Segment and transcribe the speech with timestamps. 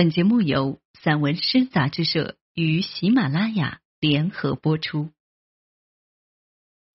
[0.00, 5.10] 本节目由散文诗杂志社与喜马拉雅联合播出。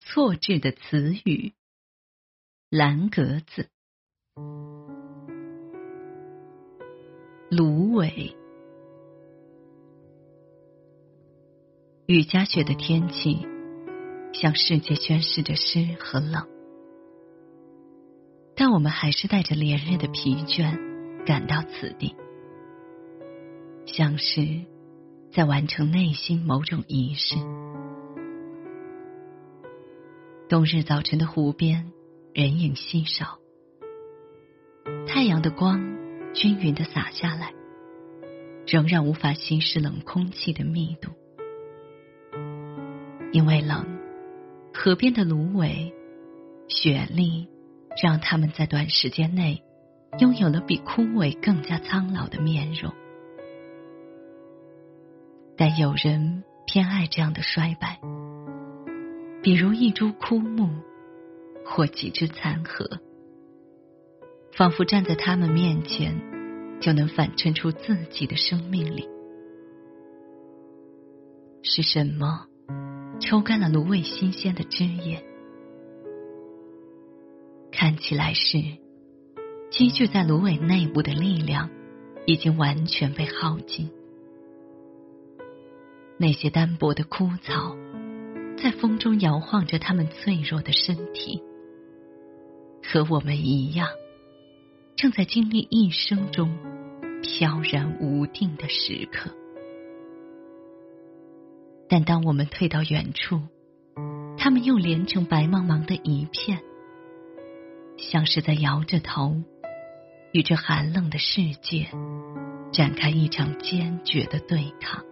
[0.00, 1.52] 错字的词语：
[2.68, 3.68] 蓝格子、
[7.48, 8.36] 芦苇。
[12.06, 13.46] 雨夹雪的天气，
[14.32, 16.48] 向世界宣示着湿和冷，
[18.56, 22.16] 但我们还是带着连日的疲倦赶到此地。
[23.86, 24.64] 像是
[25.32, 27.36] 在完成内心某种仪式。
[30.48, 31.92] 冬日早晨的湖边，
[32.34, 33.38] 人影稀少，
[35.06, 35.80] 太阳的光
[36.34, 37.52] 均匀的洒下来，
[38.66, 41.10] 仍然无法稀释冷空气的密度。
[43.32, 43.98] 因为冷，
[44.74, 45.92] 河边的芦苇、
[46.68, 47.48] 雪粒，
[48.02, 49.62] 让他们在短时间内
[50.18, 52.92] 拥有了比枯萎更加苍老的面容。
[55.56, 57.98] 但有人偏爱这样的衰败，
[59.42, 60.68] 比如一株枯木，
[61.64, 63.00] 或几只残荷，
[64.52, 66.20] 仿佛站在他们面前，
[66.80, 69.08] 就能反衬出自己的生命力。
[71.62, 72.46] 是什么
[73.18, 75.24] 抽干了芦苇新鲜的枝叶？
[77.72, 78.58] 看起来是
[79.70, 81.70] 积聚在芦苇内部的力量
[82.26, 83.90] 已经完全被耗尽。
[86.18, 87.76] 那些单薄的枯草，
[88.56, 91.42] 在风中摇晃着他们脆弱的身体，
[92.82, 93.88] 和我们一样，
[94.96, 96.56] 正在经历一生中
[97.22, 99.30] 飘然无定的时刻。
[101.88, 103.42] 但当我们退到远处，
[104.38, 106.60] 他们又连成白茫茫的一片，
[107.98, 109.36] 像是在摇着头，
[110.32, 111.88] 与这寒冷的世界
[112.72, 115.04] 展开一场坚决的对抗。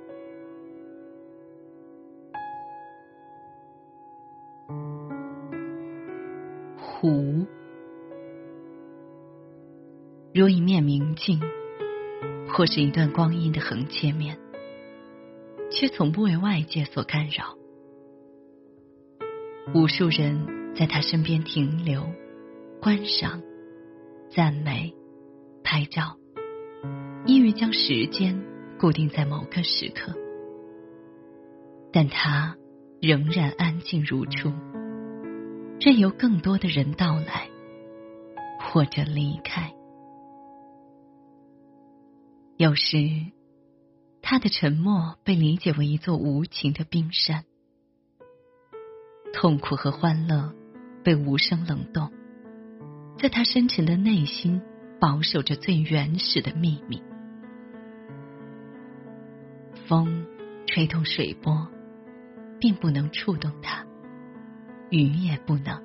[11.15, 11.41] 静，
[12.49, 14.39] 或是一段光阴的横切面，
[15.71, 17.57] 却从不为外界所干扰。
[19.75, 22.07] 无数人在他身边停留、
[22.81, 23.43] 观赏、
[24.31, 24.95] 赞美、
[25.63, 26.17] 拍照，
[27.25, 28.45] 意欲将时间
[28.79, 30.13] 固定在某个时刻，
[31.93, 32.57] 但他
[33.01, 34.53] 仍然安静如初。
[35.81, 37.49] 任由更多的人到来，
[38.61, 39.75] 或者离开。
[42.57, 42.97] 有时，
[44.23, 47.45] 他的沉默被理解为一座无情的冰山，
[49.33, 50.55] 痛苦和欢乐
[51.03, 52.13] 被无声冷冻，
[53.19, 54.63] 在他深沉的内心
[55.01, 57.03] 保守着最原始的秘密。
[59.89, 60.25] 风
[60.69, 61.67] 吹动水波，
[62.61, 63.85] 并不能触动它。
[64.91, 65.83] 雨也不能。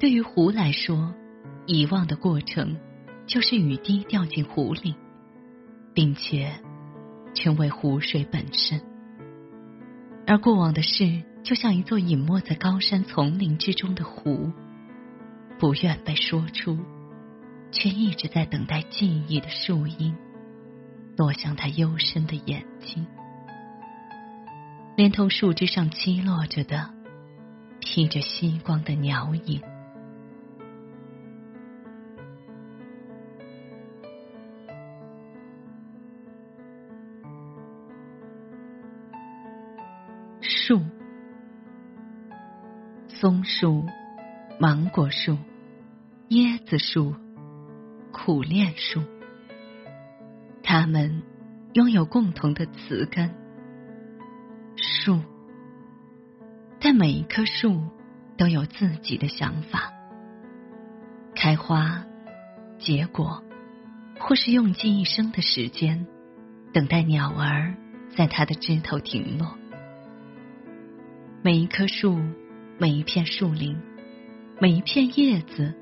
[0.00, 1.14] 对于湖来说，
[1.66, 2.78] 遗忘的过程
[3.26, 4.96] 就是雨滴掉进湖里，
[5.96, 6.52] 并且
[7.34, 8.82] 成为湖水本身。
[10.26, 14.52] 而过往的事，就像一座隐没在高山丛林之中的湖，
[15.58, 16.78] 不愿被说出，
[17.72, 20.14] 却一直在等待记忆的树荫
[21.16, 23.06] 落向他幽深的眼睛，
[24.96, 26.90] 连同树枝上击落着的。
[27.78, 29.62] 披着夕光的鸟影，
[40.68, 40.80] 树，
[43.06, 43.84] 松树、
[44.58, 45.38] 芒果树、
[46.30, 47.14] 椰子树、
[48.10, 49.00] 苦楝树，
[50.64, 51.22] 它们
[51.74, 53.32] 拥有共同的词根，
[54.74, 55.20] 树。
[56.80, 57.80] 但每一棵树
[58.36, 59.92] 都有自己的想法，
[61.36, 62.04] 开花、
[62.80, 63.44] 结果，
[64.18, 66.08] 或是用尽一生的时间，
[66.72, 67.76] 等待鸟儿
[68.16, 69.56] 在它的枝头停落。
[71.46, 72.18] 每一棵树，
[72.76, 73.76] 每一片树林，
[74.60, 75.74] 每一片叶子，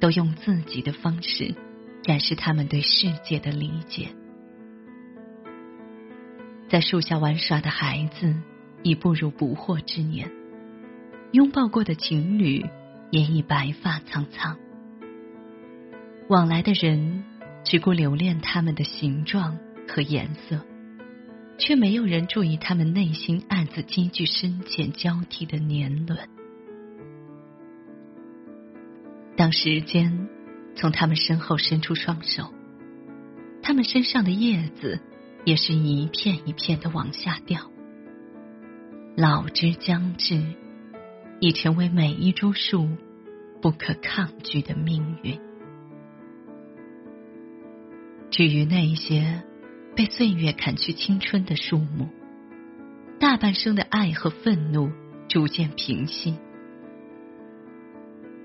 [0.00, 1.54] 都用自己的方式
[2.02, 4.08] 展示他们对世界的理解。
[6.70, 8.34] 在树下玩耍的孩子，
[8.82, 10.30] 已步入不惑之年。
[11.32, 12.64] 拥抱过的情侣
[13.10, 14.56] 也已白发苍苍，
[16.30, 17.22] 往来的人
[17.64, 20.64] 只顾留恋他们的形状和颜色，
[21.64, 26.18] 却没有人注意他们内心暗自积聚深浅交替的年轮。
[29.36, 30.28] 当时间
[30.74, 32.52] 从他们身后伸出双手，
[33.62, 35.00] 他们身上的叶子
[35.44, 37.70] 也是一片一片的往下掉。
[39.16, 40.42] 老之将至，
[41.38, 42.88] 已成为每一株树
[43.60, 45.38] 不可抗拒的命运。
[48.32, 49.44] 至于那些
[49.94, 52.08] 被岁月砍去青春的树木，
[53.20, 54.90] 大半生的爱和愤怒
[55.28, 56.34] 逐渐平息。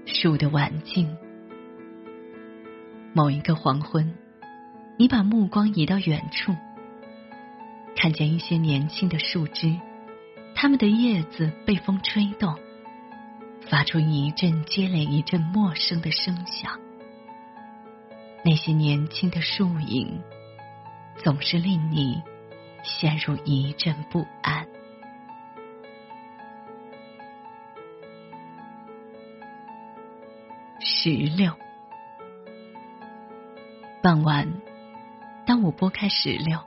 [0.06, 1.16] 树的晚静，
[3.14, 4.14] 某一个黄昏，
[4.98, 6.54] 你把目光移到远处，
[7.96, 9.74] 看见一些年轻的树枝，
[10.54, 12.58] 它们的叶子被风吹动，
[13.70, 16.78] 发出一阵接连一阵陌生的声响。
[18.44, 20.22] 那些年轻的树影，
[21.24, 22.22] 总是令你
[22.84, 24.68] 陷入一阵不安。
[30.80, 31.54] 石榴。
[34.02, 34.62] 傍晚，
[35.46, 36.60] 当我拨开石榴，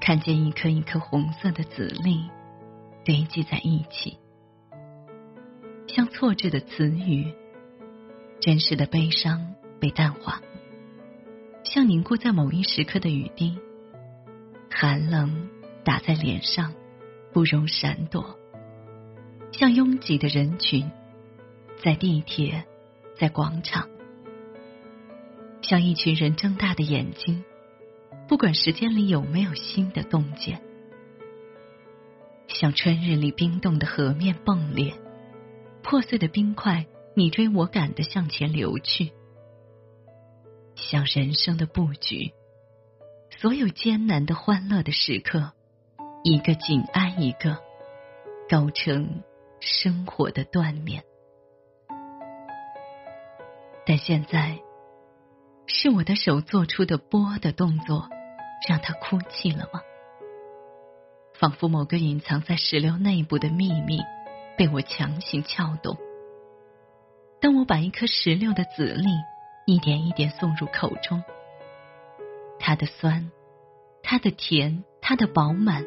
[0.00, 2.30] 看见一颗一颗红色的籽粒
[3.04, 4.18] 堆积在一起，
[5.88, 7.34] 像错置的词语，
[8.40, 10.40] 真实的悲伤被淡化。
[11.72, 13.58] 像凝固在某一时刻的雨滴，
[14.70, 15.48] 寒冷
[15.82, 16.74] 打在脸上，
[17.32, 18.38] 不容闪躲。
[19.52, 20.90] 像拥挤的人群，
[21.82, 22.66] 在地铁，
[23.18, 23.88] 在广场，
[25.62, 27.42] 像一群人睁大的眼睛，
[28.28, 30.60] 不管时间里有没有新的洞见。
[32.48, 34.92] 像春日里冰冻的河面迸裂，
[35.82, 36.84] 破碎的冰块
[37.16, 39.12] 你追我赶的向前流去。
[40.82, 42.32] 像人生的布局，
[43.30, 45.52] 所有艰难的、欢乐的时刻，
[46.24, 47.56] 一个紧挨一个，
[48.50, 49.22] 构成
[49.60, 51.04] 生活的断面。
[53.86, 54.58] 但现在，
[55.66, 58.08] 是我的手做出的波的动作，
[58.68, 59.80] 让他哭泣了吗？
[61.34, 64.00] 仿佛某个隐藏在石榴内部的秘密，
[64.58, 65.96] 被我强行撬动。
[67.40, 69.08] 当我把一颗石榴的籽粒。
[69.64, 71.22] 一点一点送入口中，
[72.58, 73.30] 它的酸，
[74.02, 75.84] 它的甜，它的饱满，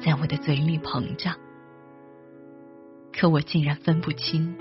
[0.00, 1.36] 在我的嘴里膨胀。
[3.12, 4.56] 可我竟然分不清，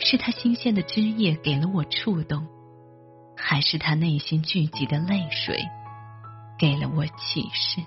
[0.00, 2.46] 是它新鲜的汁液给了我触动，
[3.36, 5.64] 还是他内心聚集的泪水
[6.58, 7.80] 给了我启示。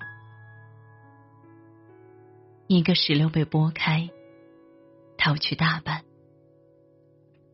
[2.67, 4.09] 一个石榴被剥开，
[5.17, 6.03] 逃去大半，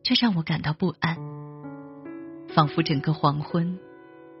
[0.02, 1.49] 这让我感到不安。
[2.54, 3.78] 仿佛整个黄昏，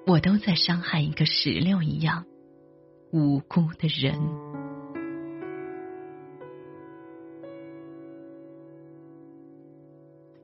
[0.06, 2.24] 我都在伤害一个石榴一样
[3.12, 4.20] 无辜的人。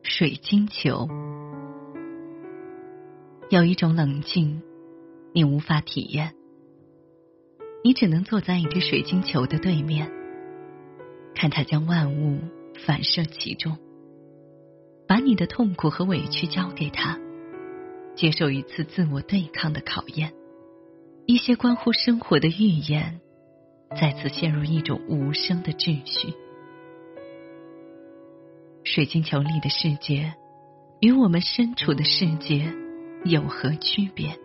[0.03, 1.09] 水晶球
[3.51, 4.63] 有一种冷静，
[5.35, 6.35] 你无法体验，
[7.85, 10.11] 你只能坐在一只水晶球的对面，
[11.35, 12.39] 看它将万物
[12.87, 13.77] 反射其中，
[15.07, 17.19] 把你的痛苦和委屈交给他。
[18.17, 20.33] 接受一次自我对抗的考验，
[21.27, 23.21] 一些关乎生活的预言，
[24.01, 26.33] 再次陷入一种无声的秩序。
[28.85, 30.35] 水晶球里的世界，
[31.01, 32.73] 与我们身处的世界
[33.25, 34.39] 有何区别？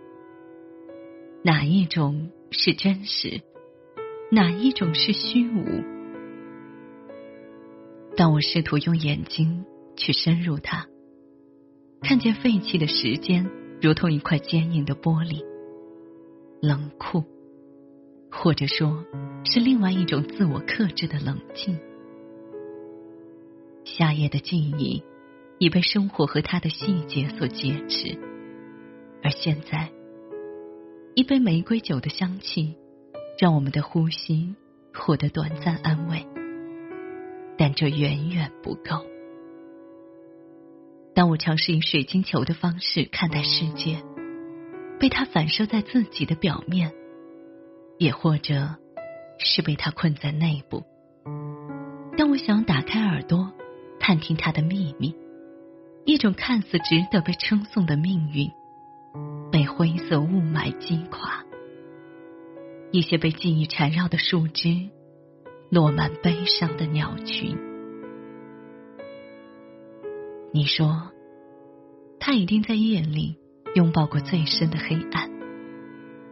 [1.42, 3.42] 哪一种是真实？
[4.32, 5.64] 哪一种是虚无？
[8.18, 9.64] 当我试图用眼睛
[9.96, 10.88] 去深入它，
[12.02, 13.50] 看见废弃的时间。
[13.82, 15.44] 如同一块坚硬的玻璃，
[16.62, 17.24] 冷酷，
[18.30, 19.04] 或者说
[19.44, 21.80] 是另外一种自我克制的冷静。
[23.84, 25.02] 夏夜的记忆
[25.58, 28.16] 已被生活和它的细节所劫持，
[29.24, 29.92] 而现在，
[31.16, 32.76] 一杯玫瑰酒的香气
[33.40, 34.54] 让我们的呼吸
[34.94, 36.24] 获得短暂安慰，
[37.58, 39.04] 但这远远不够。
[41.14, 44.02] 当我尝试以水晶球的方式看待世界，
[45.00, 46.94] 被它反射在自己的表面，
[47.98, 48.76] 也或者
[49.38, 50.84] 是被它困在内部。
[52.18, 53.52] 当我想打开耳朵，
[54.00, 55.14] 探听它的秘密，
[56.06, 58.50] 一种看似值得被称颂的命运，
[59.52, 61.44] 被灰色雾霾击垮。
[62.92, 64.90] 一些被记忆缠绕的树枝，
[65.70, 67.58] 落满悲伤的鸟群。
[70.54, 71.12] 你说，
[72.20, 73.38] 他一定在夜里
[73.74, 75.32] 拥抱过最深的黑暗，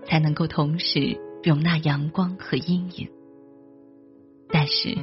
[0.03, 3.09] 才能够同时容纳阳光和阴影。
[4.49, 4.93] 但是，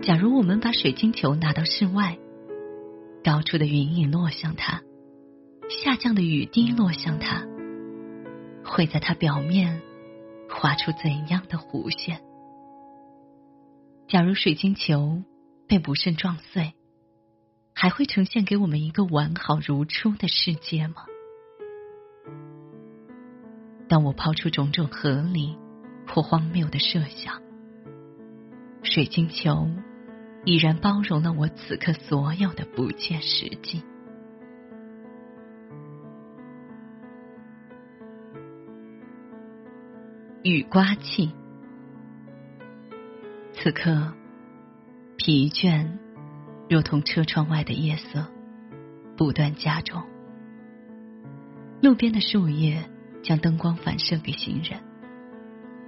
[0.00, 2.18] 假如我们把水晶球拿到室外，
[3.22, 4.80] 高处的云影落向它，
[5.68, 7.46] 下降的雨滴落向它，
[8.64, 9.82] 会在它表面
[10.48, 12.22] 画出怎样的弧线？
[14.08, 15.22] 假如水晶球
[15.68, 16.72] 被不慎撞碎，
[17.80, 21.06] 还会呈现给我们一个完好如初的世界吗？
[23.88, 25.56] 当我抛出种种合理
[26.06, 27.40] 或荒谬的设想，
[28.82, 29.70] 水晶球
[30.44, 33.82] 已然包容了我此刻所有的不切实际。
[40.42, 41.30] 雨刮器，
[43.54, 44.12] 此刻
[45.16, 45.98] 疲倦，
[46.70, 48.24] 如同车窗外的夜色，
[49.16, 50.00] 不断加重。
[51.82, 52.88] 路边的树叶
[53.24, 54.80] 将灯光反射给行人，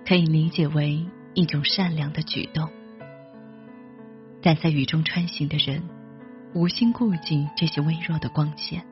[0.05, 2.69] 可以理解为一种善良的举动。
[4.43, 5.89] 但在雨中穿行的人，
[6.53, 8.85] 无心顾及这些微弱的光线，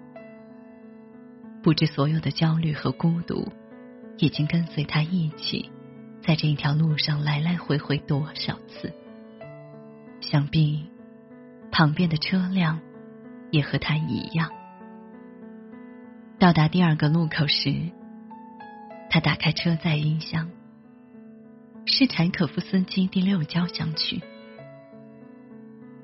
[1.61, 3.53] 不知所有的焦虑和孤独。
[4.19, 5.73] 已经跟随他一起，
[6.23, 8.93] 在这一条路上来来回回多少次？
[10.21, 10.90] 想必
[11.71, 12.81] 旁边的车辆
[13.51, 14.51] 也和他一样。
[16.39, 17.91] 到达第二个路口时，
[19.11, 20.51] 他打开车载音箱，
[21.85, 24.23] 是柴可夫斯基第六交响曲。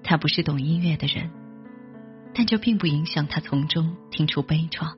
[0.03, 1.31] 他不是懂音乐的人，
[2.35, 4.95] 但这并不影响他从中听出悲怆。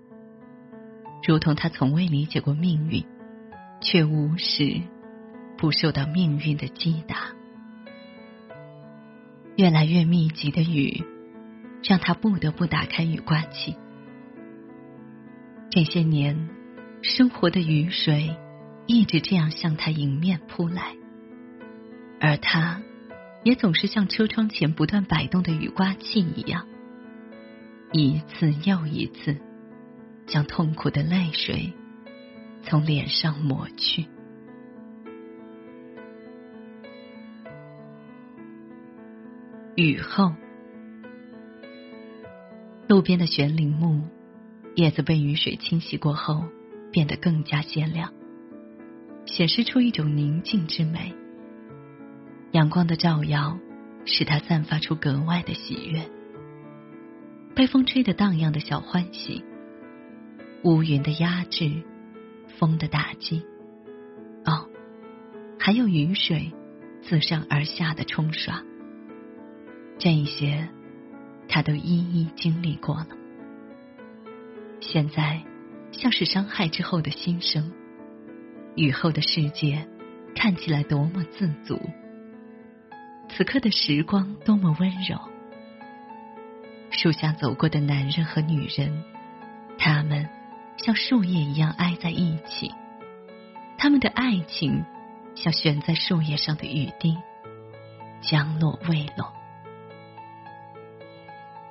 [1.27, 3.05] 如同他从未理解过命运，
[3.81, 4.83] 却无时
[5.57, 7.38] 不受到命运的击打。
[9.59, 11.03] 越来越密集的雨，
[11.83, 13.75] 让他不得不打开雨刮器。
[15.69, 16.49] 这些年，
[17.03, 18.37] 生活的雨水
[18.87, 20.95] 一直这样向他迎面扑来，
[22.21, 22.81] 而他，
[23.43, 26.69] 也总是像车窗前不断摆动的雨刮器一样，
[27.91, 29.39] 一次又一次。
[30.29, 31.73] 将痛苦的泪水
[32.63, 34.07] 从脸上抹去。
[39.81, 40.33] 雨后，
[42.89, 44.03] 路边的悬铃木
[44.75, 46.43] 叶子被雨水清洗过后，
[46.91, 48.13] 变得更加鲜亮，
[49.25, 51.15] 显示出一种宁静之美。
[52.51, 53.57] 阳光的照耀
[54.05, 56.11] 使它散发出格外的喜悦，
[57.55, 59.45] 被风吹得荡漾的小欢喜。
[60.65, 61.85] 乌云的压制，
[62.59, 63.45] 风的打击，
[64.45, 64.69] 哦，
[65.57, 66.53] 还有雨水
[67.01, 68.61] 自上而下的冲刷，
[69.99, 70.69] 这一些
[71.49, 73.09] 他都一一经历过了。
[74.81, 75.43] 现在
[75.93, 77.73] 像是伤害之后的新生，
[78.77, 79.89] 雨后的世界
[80.35, 81.81] 看起来多么自足，
[83.29, 85.19] 此刻的时光多么温柔。
[86.91, 89.03] 树下走过的男人和女人，
[89.79, 90.29] 他们。
[90.81, 92.71] 像树叶一样挨在一起，
[93.77, 94.85] 他们的爱情
[95.35, 97.17] 像悬在树叶上的雨滴，
[98.21, 99.35] 将落未落。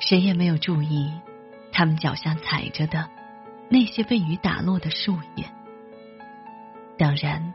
[0.07, 1.11] 谁也没有注意
[1.73, 3.09] 他们脚下踩着的
[3.69, 5.43] 那些被雨打落的树叶，
[6.97, 7.53] 当然，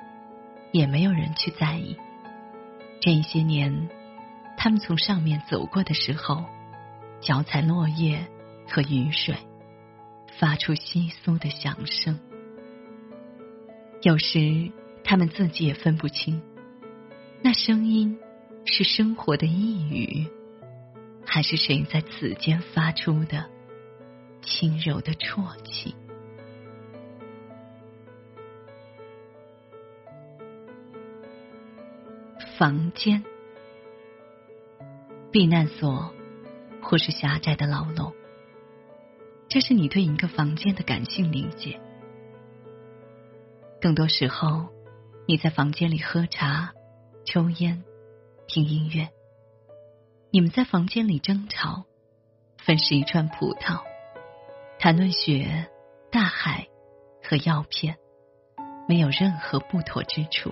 [0.71, 1.97] 也没有人去在意。
[3.01, 3.89] 这一些年，
[4.59, 6.45] 他们从上面走过的时候，
[7.23, 8.29] 脚踩落叶
[8.69, 9.35] 和雨水。
[10.39, 12.19] 发出窸窣的响声，
[14.03, 14.71] 有时
[15.05, 16.43] 他们自己也分不清，
[17.43, 18.19] 那声音
[18.67, 20.27] 是生活的呓语，
[21.27, 23.49] 还是谁在此间发出的
[24.43, 25.95] 轻柔的啜泣。
[32.59, 33.25] 房间、
[35.33, 36.15] 避难所，
[36.81, 38.13] 或是狭窄的牢笼。
[39.49, 41.81] 这是你对一个房间的感性理解。
[43.81, 44.69] 更多时候，
[45.27, 46.73] 你在房间里喝茶、
[47.25, 47.83] 抽烟、
[48.47, 49.09] 听音乐。
[50.35, 51.85] 你们在房间里争吵，
[52.57, 53.83] 分食一串葡萄，
[54.79, 55.69] 谈论雪、
[56.11, 56.69] 大海
[57.23, 57.99] 和药片，
[58.89, 60.51] 没有任何不妥之处。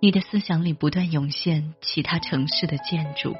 [0.00, 3.34] 你的思想里不断涌现其他城市的建筑、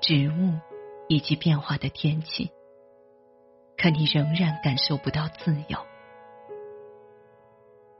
[0.00, 0.60] 植物
[1.08, 2.52] 以及变化的天气。
[3.76, 5.84] 可你仍然感受不到自由，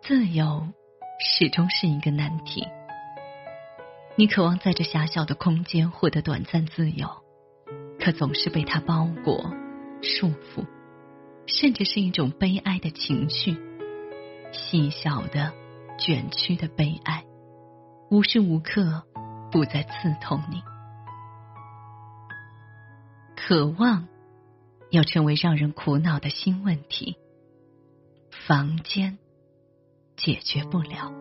[0.00, 0.68] 自由
[1.18, 2.64] 始终是一个难题。
[4.16, 7.08] 你渴望在这狭小的空间获得短暂自由，
[7.98, 9.50] 可总是被它包裹、
[10.02, 10.66] 束缚，
[11.46, 13.56] 甚至是一种悲哀的情绪，
[14.52, 15.52] 细小的、
[15.98, 17.24] 卷曲的悲哀，
[18.10, 19.04] 无时无刻
[19.50, 20.62] 不在刺痛你。
[23.36, 24.06] 渴望。
[24.90, 27.16] 要成为让人苦恼的新问题。
[28.46, 29.18] 房间
[30.14, 31.12] 解决不了。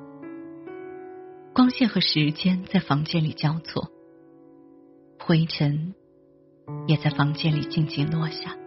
[1.63, 3.89] 光线和时间在房间里交错，
[5.17, 5.96] 灰尘
[6.88, 8.58] 也在房间里静静落下。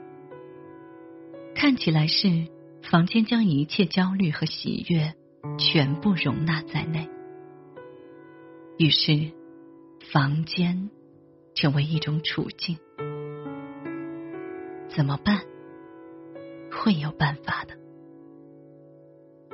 [1.55, 2.49] 看起来是
[2.83, 5.13] 房间将一切焦虑和喜悦
[5.59, 7.07] 全部容纳在内，
[8.79, 9.31] 于是
[10.11, 10.89] 房间
[11.55, 12.79] 成为一种处境。
[14.89, 15.43] 怎么办？
[16.73, 17.77] 会有办法的，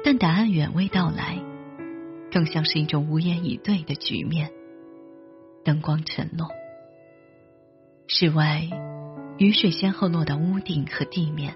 [0.05, 1.43] 但答案远未到来，
[2.33, 4.51] 更像是一种无言以对的局面。
[5.65, 6.49] 灯光沉落，
[8.09, 8.63] 室外
[9.39, 11.55] 雨水先后落到屋顶和地面，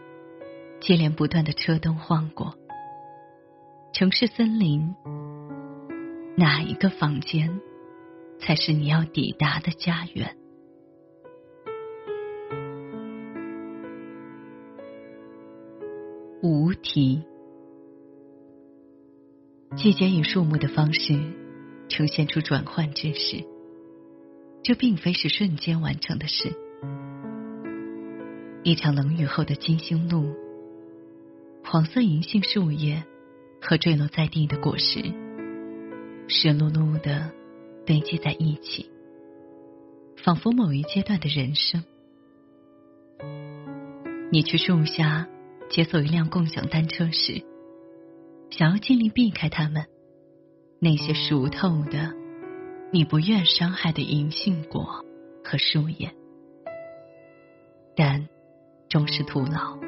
[0.80, 2.54] 接连不断的车灯晃过。
[3.92, 4.95] 城市森林，
[6.37, 7.61] 哪一个房间
[8.38, 10.37] 才是你要抵达的家园？
[16.42, 17.25] 无题，
[19.76, 21.21] 季节以树木的方式
[21.88, 23.45] 呈现出转换之时，
[24.62, 26.50] 这并非是瞬间完成的事。
[28.62, 30.35] 一场冷雨后的金星路，
[31.62, 33.04] 黄色银杏树叶
[33.61, 35.02] 和坠落在地的果实，
[36.26, 37.30] 湿漉漉的
[37.85, 38.90] 堆积在一起，
[40.16, 41.85] 仿佛某一阶段的人生。
[44.33, 45.28] 你去树下。
[45.68, 47.42] 解锁一辆共享单车时，
[48.56, 49.84] 想要尽力避开他们
[50.80, 52.14] 那些熟透的、
[52.90, 55.04] 你不愿伤害的银杏果
[55.44, 56.10] 和树叶，
[57.94, 58.26] 但
[58.88, 59.78] 终是徒劳。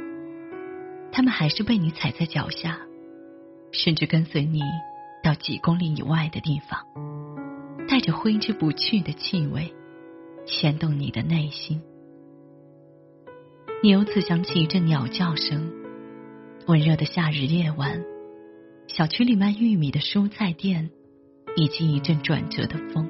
[1.11, 2.79] 他们还是被你踩在脚下，
[3.73, 4.61] 甚至跟随你
[5.25, 6.85] 到几公里以外的地方，
[7.89, 9.75] 带着挥之不去的气味，
[10.45, 11.81] 牵动你的内心。
[13.83, 15.73] 你由此想起一阵鸟叫声，
[16.67, 18.05] 温热的夏日夜晚，
[18.89, 20.91] 小区里卖玉米的蔬菜店，
[21.57, 23.07] 以及一阵转折的风。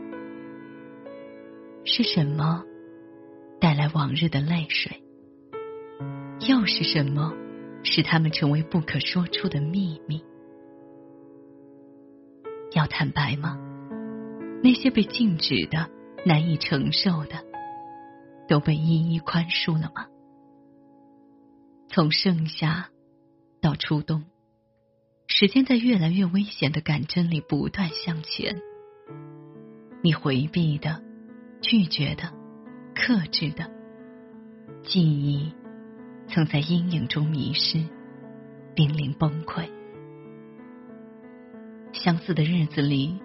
[1.85, 2.65] 是什么
[3.61, 5.01] 带来往日的泪水？
[6.49, 7.33] 又是什么
[7.85, 10.21] 使他们成为不可说出的秘密？
[12.73, 13.57] 要坦白吗？
[14.63, 15.89] 那些被禁止的、
[16.27, 17.45] 难以承受的，
[18.49, 20.07] 都被一一宽恕了吗？
[21.89, 22.91] 从盛夏
[23.61, 24.25] 到初冬，
[25.41, 28.61] 时间在越来越危险的感针里不断向前。
[30.03, 31.01] 你回避的、
[31.61, 32.33] 拒绝的、
[32.93, 33.71] 克制的
[34.83, 35.53] 记忆，
[36.27, 37.87] 曾在阴影中迷失，
[38.75, 39.71] 濒临崩溃。
[41.93, 43.21] 相似的日子里，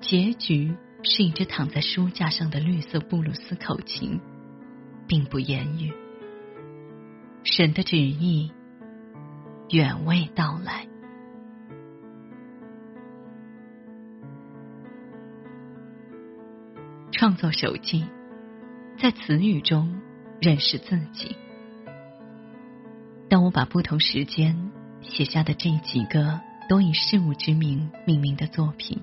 [0.00, 4.20] 结局是一只躺在书架上的绿色布鲁斯口琴，
[5.06, 5.92] 并不言语。
[7.44, 8.50] 神的旨意
[9.70, 10.88] 远未到来。
[17.24, 18.04] 创作手记，
[19.00, 19.98] 在词语中
[20.42, 21.34] 认识自己。
[23.30, 29.00] 当我把不同时间写下的这几个都以事物之名命名的作品，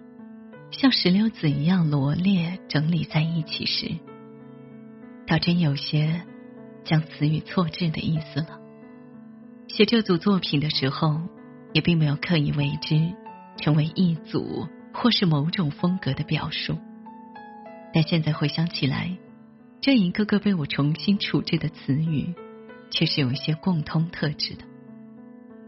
[0.70, 3.90] 像石榴籽一样罗列整理在一起时，
[5.26, 6.22] 倒真有些。
[6.84, 8.60] 将词语错置的意思了。
[9.68, 11.20] 写这组作品的时候，
[11.74, 13.00] 也并没有刻意为之
[13.58, 16.78] 成为一组或是某种风格的表述。
[17.94, 19.18] 但现在回想起来，
[19.82, 22.34] 这一个个被我重新处置的词语，
[22.90, 24.64] 却是有一些共通特质的。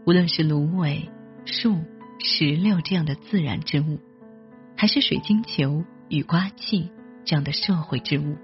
[0.06, 1.08] 无论是芦苇、
[1.44, 1.80] 树、
[2.18, 4.00] 石榴这样的自然之物，
[4.76, 6.90] 还是水晶球、雨刮器
[7.24, 8.36] 这样的社会之物，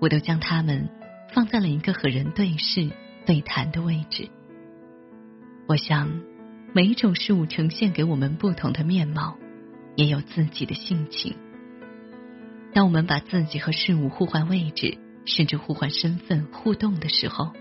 [0.00, 0.88] 我都将它们。
[1.30, 2.90] 放在了一个和人对视、
[3.26, 4.30] 对谈的位置。
[5.66, 6.22] 我想，
[6.72, 9.36] 每一种事物呈现给我们不同的面貌，
[9.94, 11.36] 也有自己的性情。
[12.72, 17.52] 当我们把自己和事物互换位置，甚至互换身份互动的时候，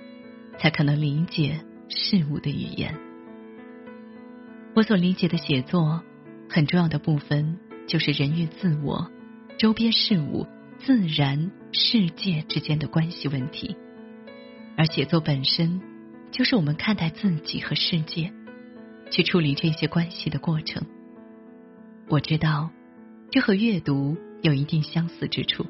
[0.58, 2.96] 才可能理解事物的语言。
[4.76, 6.04] 我所理解的写作，
[6.50, 9.12] 很重要的部分就是人与自我、
[9.58, 10.48] 周边事物。
[10.80, 13.76] 自然世界之间的关系问题，
[14.78, 15.82] 而写作本身
[16.30, 18.32] 就是我们看待自己和世界、
[19.10, 20.86] 去处理这些关系的过程。
[22.10, 22.70] 我知道，
[23.32, 25.66] 这和阅读有一定相似之处。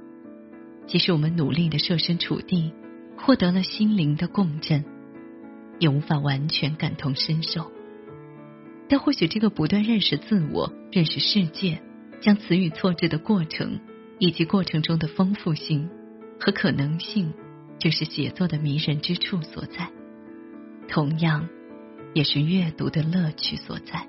[0.86, 2.74] 即使我们努力的设身处地，
[3.18, 4.84] 获得了心灵的共振，
[5.80, 7.72] 也无法完全感同身受。
[8.88, 11.82] 但或许这个不断认识自我、认识世界、
[12.22, 13.80] 将词语错置的过程。
[14.20, 15.88] 以及过程中的丰富性
[16.40, 17.36] 和可能性，
[17.78, 19.92] 就是写作的迷人之处所在。
[20.88, 21.48] 同样，
[22.16, 24.08] 也是阅读的乐趣所在。